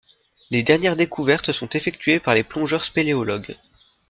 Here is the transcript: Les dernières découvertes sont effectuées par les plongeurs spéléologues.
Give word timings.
Les 0.49 0.63
dernières 0.63 0.95
découvertes 0.95 1.51
sont 1.51 1.69
effectuées 1.69 2.19
par 2.19 2.33
les 2.33 2.41
plongeurs 2.41 2.83
spéléologues. 2.83 3.55